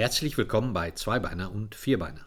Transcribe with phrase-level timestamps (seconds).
[0.00, 2.24] Herzlich willkommen bei Zweibeiner und Vierbeiner,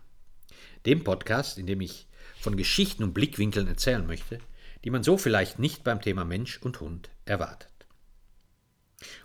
[0.85, 2.07] dem Podcast, in dem ich
[2.39, 4.37] von Geschichten und Blickwinkeln erzählen möchte,
[4.83, 7.71] die man so vielleicht nicht beim Thema Mensch und Hund erwartet.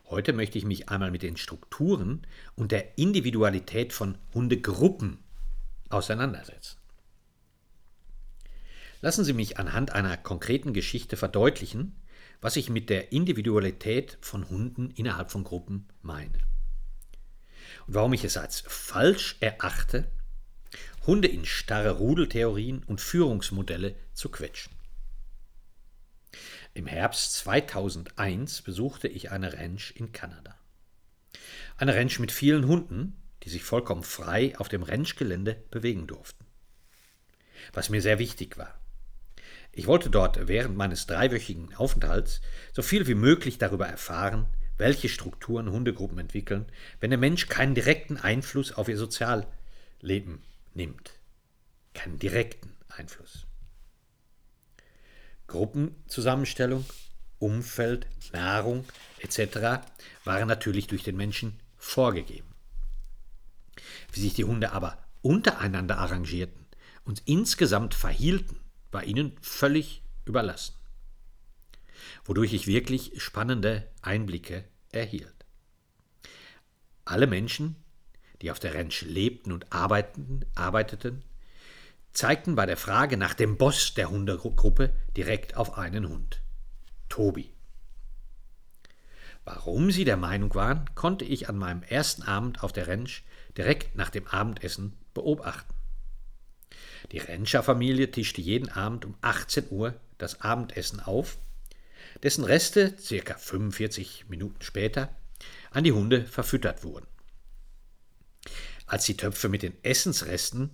[0.06, 5.18] Heute möchte ich mich einmal mit den Strukturen und der Individualität von Hundegruppen
[5.90, 6.78] auseinandersetzen.
[9.02, 12.00] Lassen Sie mich anhand einer konkreten Geschichte verdeutlichen,
[12.40, 16.48] was ich mit der Individualität von Hunden innerhalb von Gruppen meine.
[17.90, 20.06] Warum ich es als falsch erachte,
[21.06, 24.74] Hunde in starre Rudeltheorien und Führungsmodelle zu quetschen.
[26.74, 30.54] Im Herbst 2001 besuchte ich eine Ranch in Kanada.
[31.78, 36.44] Eine Ranch mit vielen Hunden, die sich vollkommen frei auf dem Ranchgelände bewegen durften.
[37.72, 38.78] Was mir sehr wichtig war.
[39.72, 42.42] Ich wollte dort während meines dreiwöchigen Aufenthalts
[42.74, 44.46] so viel wie möglich darüber erfahren,
[44.78, 46.66] welche Strukturen Hundegruppen entwickeln,
[47.00, 50.42] wenn der Mensch keinen direkten Einfluss auf ihr Sozialleben
[50.74, 51.12] nimmt.
[51.94, 53.46] Keinen direkten Einfluss.
[55.48, 56.84] Gruppenzusammenstellung,
[57.38, 58.84] Umfeld, Nahrung
[59.20, 59.82] etc.
[60.24, 62.48] waren natürlich durch den Menschen vorgegeben.
[64.12, 66.66] Wie sich die Hunde aber untereinander arrangierten
[67.04, 70.77] und insgesamt verhielten, war ihnen völlig überlassen.
[72.24, 75.34] Wodurch ich wirklich spannende Einblicke erhielt.
[77.04, 77.76] Alle Menschen,
[78.42, 81.24] die auf der Ranch lebten und arbeiteten, arbeiteten,
[82.12, 86.40] zeigten bei der Frage nach dem Boss der Hundegruppe direkt auf einen Hund.
[87.08, 87.52] Tobi.
[89.44, 93.24] Warum sie der Meinung waren, konnte ich an meinem ersten Abend auf der Ranch
[93.56, 95.72] direkt nach dem Abendessen beobachten.
[97.12, 101.38] Die Rancherfamilie tischte jeden Abend um 18 Uhr das Abendessen auf,
[102.22, 105.14] dessen Reste circa 45 Minuten später
[105.70, 107.06] an die Hunde verfüttert wurden.
[108.86, 110.70] Als die Töpfe mit den Essensresten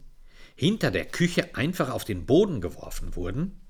[0.54, 3.60] hinter der Küche einfach auf den Boden geworfen wurden,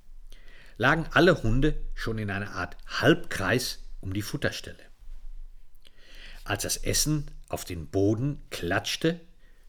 [0.77, 4.85] lagen alle Hunde schon in einer Art Halbkreis um die Futterstelle.
[6.45, 9.21] Als das Essen auf den Boden klatschte,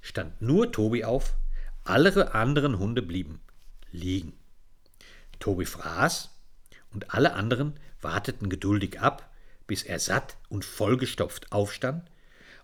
[0.02, 1.36] stand nur Tobi auf,
[1.86, 3.40] alle anderen Hunde blieben
[3.96, 4.34] liegen.
[5.40, 6.35] Tobi fraß
[6.96, 9.30] und alle anderen warteten geduldig ab,
[9.68, 12.10] bis er satt und vollgestopft aufstand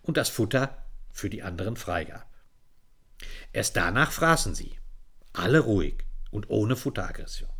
[0.00, 2.26] und das Futter für die anderen freigab.
[3.52, 4.78] Erst danach fraßen sie,
[5.34, 7.50] alle ruhig und ohne Futteraggression.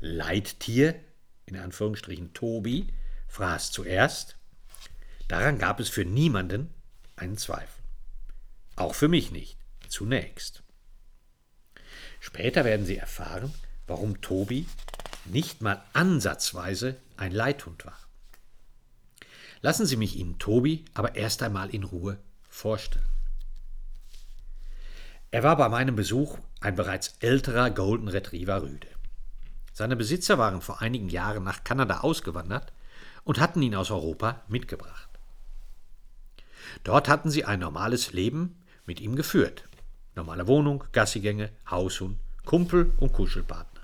[0.00, 1.00] Leittier,
[1.46, 2.92] in Anführungsstrichen Tobi,
[3.26, 4.36] fraß zuerst.
[5.26, 6.68] Daran gab es für niemanden
[7.16, 7.82] einen Zweifel.
[8.76, 9.56] Auch für mich nicht,
[9.88, 10.62] zunächst.
[12.20, 13.54] Später werden Sie erfahren,
[13.86, 14.66] warum Tobi
[15.24, 17.98] nicht mal ansatzweise ein Leithund war.
[19.60, 23.04] Lassen Sie mich Ihnen Tobi aber erst einmal in Ruhe vorstellen.
[25.30, 28.88] Er war bei meinem Besuch ein bereits älterer Golden Retriever Rüde.
[29.72, 32.72] Seine Besitzer waren vor einigen Jahren nach Kanada ausgewandert
[33.24, 35.10] und hatten ihn aus Europa mitgebracht.
[36.84, 39.64] Dort hatten sie ein normales Leben mit ihm geführt.
[40.14, 43.75] Normale Wohnung, Gassigänge, Haushund, Kumpel und Kuschelpartner.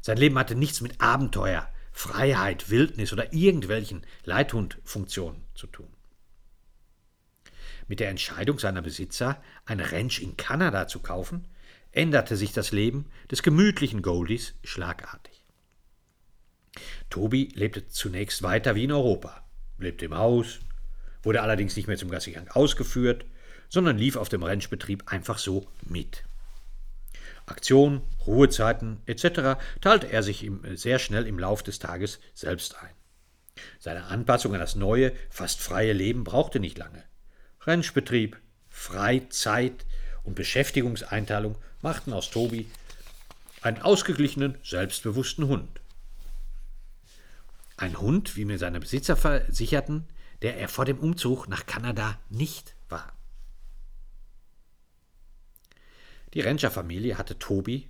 [0.00, 5.88] Sein Leben hatte nichts mit Abenteuer, Freiheit, Wildnis oder irgendwelchen Leithundfunktionen zu tun.
[7.88, 11.48] Mit der Entscheidung seiner Besitzer, eine Ranch in Kanada zu kaufen,
[11.92, 15.44] änderte sich das Leben des gemütlichen Goldies schlagartig.
[17.10, 19.44] Tobi lebte zunächst weiter wie in Europa,
[19.78, 20.60] lebte im Haus,
[21.22, 23.26] wurde allerdings nicht mehr zum Gassigang ausgeführt,
[23.68, 26.24] sondern lief auf dem Ranchbetrieb einfach so mit.
[27.50, 29.60] Aktionen, Ruhezeiten etc.
[29.80, 32.90] teilte er sich sehr schnell im Lauf des Tages selbst ein.
[33.78, 37.04] Seine Anpassung an das neue, fast freie Leben brauchte nicht lange.
[37.60, 38.38] Ranchbetrieb,
[38.68, 39.84] Freizeit
[40.22, 42.70] und Beschäftigungseinteilung machten aus Tobi
[43.62, 45.80] einen ausgeglichenen, selbstbewussten Hund.
[47.76, 50.06] Ein Hund, wie mir seine Besitzer versicherten,
[50.42, 53.12] der er vor dem Umzug nach Kanada nicht war.
[56.34, 57.88] Die Rancherfamilie hatte Tobi,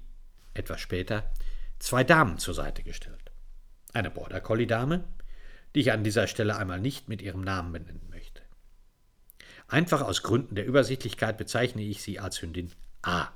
[0.55, 1.31] etwas später,
[1.79, 3.31] zwei Damen zur Seite gestellt.
[3.93, 5.05] Eine Border Collie Dame,
[5.75, 8.43] die ich an dieser Stelle einmal nicht mit ihrem Namen benennen möchte.
[9.69, 12.73] Einfach aus Gründen der Übersichtlichkeit bezeichne ich sie als Hündin
[13.03, 13.29] A.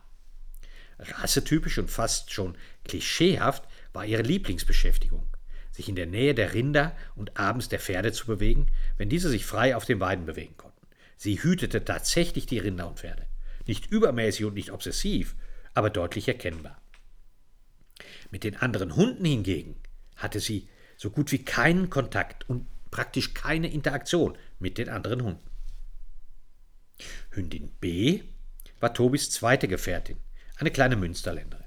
[0.99, 5.27] Rassetypisch und fast schon klischeehaft war ihre Lieblingsbeschäftigung,
[5.71, 9.45] sich in der Nähe der Rinder und abends der Pferde zu bewegen, wenn diese sich
[9.45, 10.87] frei auf den Weiden bewegen konnten.
[11.17, 13.27] Sie hütete tatsächlich die Rinder und Pferde.
[13.66, 15.34] Nicht übermäßig und nicht obsessiv,
[15.75, 16.81] aber deutlich erkennbar.
[18.31, 19.76] Mit den anderen Hunden hingegen
[20.16, 25.50] hatte sie so gut wie keinen Kontakt und praktisch keine Interaktion mit den anderen Hunden.
[27.31, 28.22] Hündin B
[28.81, 30.19] war Tobis zweite Gefährtin,
[30.56, 31.64] eine kleine Münsterländerin.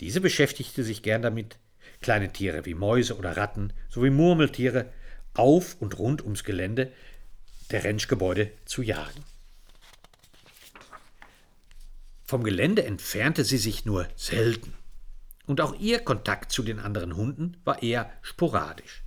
[0.00, 1.58] Diese beschäftigte sich gern damit,
[2.00, 4.92] kleine Tiere wie Mäuse oder Ratten sowie Murmeltiere
[5.34, 6.92] auf und rund ums Gelände
[7.70, 9.24] der Rentschgebäude zu jagen.
[12.26, 14.74] Vom Gelände entfernte sie sich nur selten.
[15.46, 19.04] Und auch ihr Kontakt zu den anderen Hunden war eher sporadisch.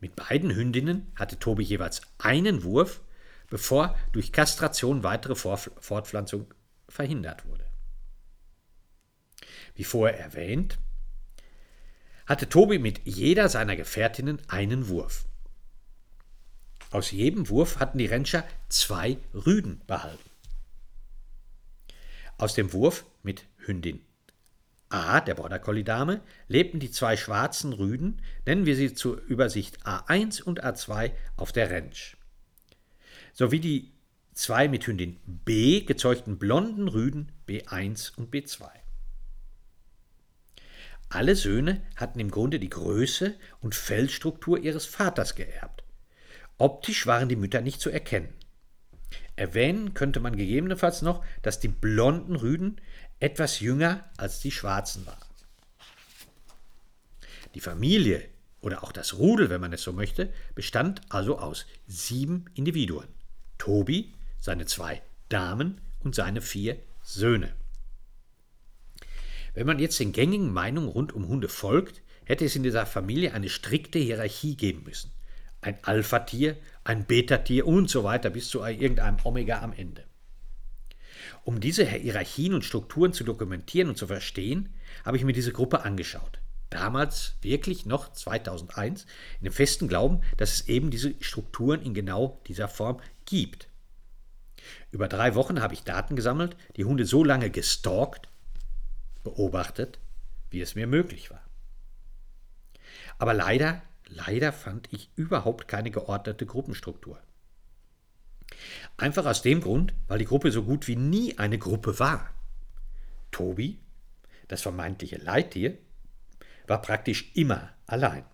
[0.00, 3.02] Mit beiden Hündinnen hatte Tobi jeweils einen Wurf,
[3.50, 6.54] bevor durch Kastration weitere Fortpflanzung
[6.88, 7.66] verhindert wurde.
[9.74, 10.78] Wie vorher erwähnt,
[12.24, 15.26] hatte Tobi mit jeder seiner Gefährtinnen einen Wurf.
[16.90, 20.29] Aus jedem Wurf hatten die Renscher zwei Rüden behalten.
[22.40, 24.00] Aus dem Wurf mit Hündin
[24.88, 29.84] A, der Border Collie Dame, lebten die zwei schwarzen Rüden, nennen wir sie zur Übersicht
[29.84, 32.16] A1 und A2, auf der Ranch.
[33.34, 33.92] Sowie die
[34.32, 38.70] zwei mit Hündin B gezeugten blonden Rüden B1 und B2.
[41.10, 45.84] Alle Söhne hatten im Grunde die Größe und Fellstruktur ihres Vaters geerbt.
[46.56, 48.32] Optisch waren die Mütter nicht zu erkennen.
[49.40, 52.78] Erwähnen könnte man gegebenenfalls noch, dass die blonden Rüden
[53.20, 55.16] etwas jünger als die schwarzen waren.
[57.54, 58.22] Die Familie
[58.60, 63.08] oder auch das Rudel, wenn man es so möchte, bestand also aus sieben Individuen.
[63.56, 65.00] Tobi, seine zwei
[65.30, 67.54] Damen und seine vier Söhne.
[69.54, 73.32] Wenn man jetzt den gängigen Meinungen rund um Hunde folgt, hätte es in dieser Familie
[73.32, 75.10] eine strikte Hierarchie geben müssen
[75.60, 80.04] ein Alpha-Tier, ein Beta-Tier und so weiter bis zu irgendeinem Omega am Ende.
[81.44, 84.74] Um diese Hierarchien und Strukturen zu dokumentieren und zu verstehen,
[85.04, 86.38] habe ich mir diese Gruppe angeschaut.
[86.70, 89.04] Damals wirklich noch 2001
[89.40, 93.68] in dem festen Glauben, dass es eben diese Strukturen in genau dieser Form gibt.
[94.92, 98.28] Über drei Wochen habe ich Daten gesammelt, die Hunde so lange gestalkt,
[99.24, 99.98] beobachtet,
[100.50, 101.42] wie es mir möglich war.
[103.18, 107.22] Aber leider Leider fand ich überhaupt keine geordnete Gruppenstruktur.
[108.96, 112.34] Einfach aus dem Grund, weil die Gruppe so gut wie nie eine Gruppe war.
[113.30, 113.78] Tobi,
[114.48, 115.78] das vermeintliche Leittier,
[116.66, 118.24] war praktisch immer allein.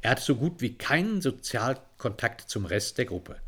[0.00, 3.40] Er hatte so gut wie keinen Sozialkontakt zum Rest der Gruppe,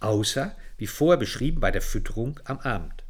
[0.00, 3.04] außer, wie vorher beschrieben, bei der Fütterung am Abend.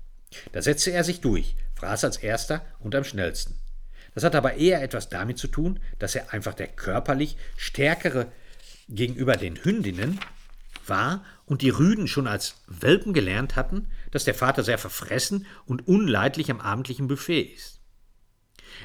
[0.53, 3.62] Da setzte er sich durch, fraß als erster und am schnellsten.
[4.15, 8.31] Das hat aber eher etwas damit zu tun, dass er einfach der körperlich stärkere
[8.89, 10.21] gegenüber den Hündinnen
[10.87, 15.87] war und die Rüden schon als Welpen gelernt hatten, dass der Vater sehr verfressen und
[15.87, 17.81] unleidlich am abendlichen Buffet ist.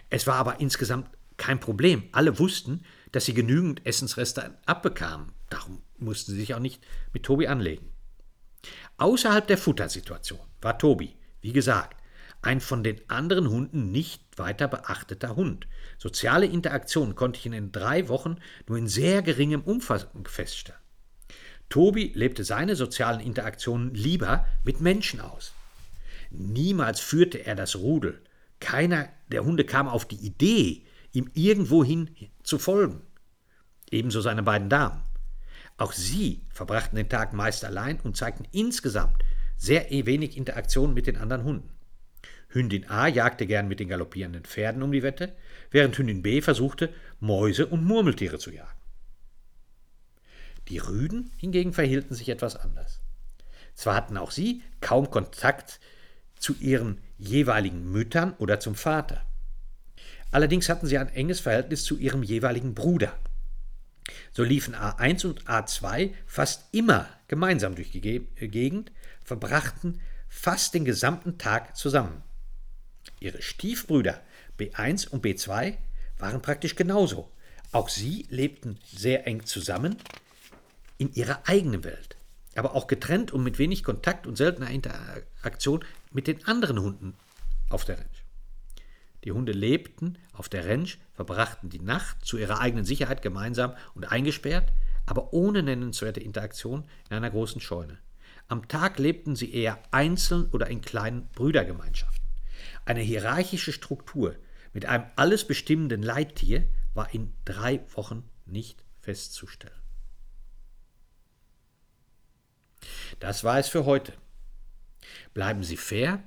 [0.09, 2.03] Es war aber insgesamt kein Problem.
[2.11, 5.31] Alle wussten, dass sie genügend Essensreste abbekamen.
[5.49, 7.91] Darum mussten sie sich auch nicht mit Tobi anlegen.
[8.97, 11.96] Außerhalb der Futtersituation war Tobi, wie gesagt,
[12.41, 15.67] ein von den anderen Hunden nicht weiter beachteter Hund.
[15.97, 18.37] Soziale Interaktion konnte ich in den drei Wochen
[18.67, 20.79] nur in sehr geringem Umfang feststellen.
[21.69, 25.53] Tobi lebte seine sozialen Interaktionen lieber mit Menschen aus.
[26.29, 28.21] Niemals führte er das Rudel.
[28.59, 32.09] Keiner der Hunde kam auf die Idee, ihm irgendwohin
[32.43, 33.01] zu folgen.
[33.91, 35.01] Ebenso seine beiden Damen.
[35.77, 39.23] Auch sie verbrachten den Tag meist allein und zeigten insgesamt
[39.57, 41.69] sehr wenig Interaktion mit den anderen Hunden.
[42.49, 45.35] Hündin A jagte gern mit den galoppierenden Pferden um die Wette,
[45.71, 48.79] während Hündin B versuchte, Mäuse und Murmeltiere zu jagen.
[50.69, 52.99] Die Rüden hingegen verhielten sich etwas anders.
[53.73, 55.79] Zwar hatten auch sie kaum Kontakt
[56.39, 59.25] zu ihren jeweiligen Müttern oder zum Vater.
[60.31, 63.17] Allerdings hatten sie ein enges Verhältnis zu ihrem jeweiligen Bruder.
[64.31, 68.91] So liefen A1 und A2 fast immer gemeinsam durch die Gegend,
[69.23, 72.23] verbrachten fast den gesamten Tag zusammen.
[73.19, 74.21] Ihre Stiefbrüder
[74.59, 75.75] B1 und B2
[76.19, 77.31] waren praktisch genauso.
[77.71, 79.97] Auch sie lebten sehr eng zusammen
[80.97, 82.15] in ihrer eigenen Welt,
[82.55, 87.13] aber auch getrennt und mit wenig Kontakt und seltener Interaktion mit den anderen Hunden
[87.69, 88.23] auf der Ranch.
[89.23, 94.05] Die Hunde lebten auf der Ranch, verbrachten die Nacht zu ihrer eigenen Sicherheit gemeinsam und
[94.05, 94.71] eingesperrt,
[95.05, 97.97] aber ohne nennenswerte Interaktion in einer großen Scheune.
[98.47, 102.26] Am Tag lebten sie eher einzeln oder in kleinen Brüdergemeinschaften.
[102.85, 104.35] Eine hierarchische Struktur
[104.73, 109.81] mit einem alles bestimmenden Leittier war in drei Wochen nicht festzustellen.
[113.19, 114.13] Das war es für heute.
[115.33, 116.23] Bleiben Sie fair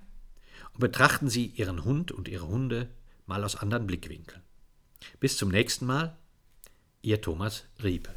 [0.72, 2.88] und betrachten Sie Ihren Hund und Ihre Hunde
[3.26, 4.42] mal aus anderen Blickwinkeln.
[5.18, 6.16] Bis zum nächsten Mal,
[7.02, 8.14] Ihr Thomas Riepe.